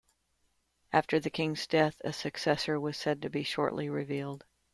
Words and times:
After 0.91 1.19
the 1.19 1.29
king's 1.29 1.67
death, 1.67 2.01
a 2.03 2.11
successor 2.11 2.79
was 2.79 2.97
said 2.97 3.21
to 3.21 3.29
be 3.29 3.43
shortly 3.43 3.87
revealed. 3.87 4.45